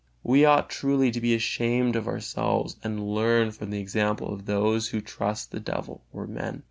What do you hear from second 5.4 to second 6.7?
the devil or men.